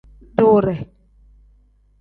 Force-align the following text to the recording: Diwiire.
Diwiire. 0.35 0.75